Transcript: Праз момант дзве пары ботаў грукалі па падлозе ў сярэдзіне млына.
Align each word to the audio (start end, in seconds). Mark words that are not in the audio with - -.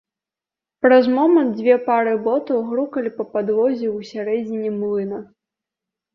Праз 0.85 1.09
момант 1.17 1.51
дзве 1.59 1.75
пары 1.89 2.13
ботаў 2.29 2.59
грукалі 2.71 3.09
па 3.19 3.27
падлозе 3.35 3.87
ў 3.97 4.09
сярэдзіне 4.15 4.69
млына. 4.81 5.23